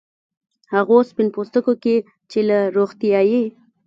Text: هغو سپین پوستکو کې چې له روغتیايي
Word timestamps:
هغو 0.73 0.97
سپین 1.09 1.27
پوستکو 1.35 1.73
کې 1.83 1.95
چې 2.31 2.39
له 2.49 2.57
روغتیايي 2.75 3.43